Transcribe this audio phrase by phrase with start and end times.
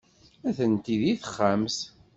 [0.49, 1.77] Atenti deg texxamt.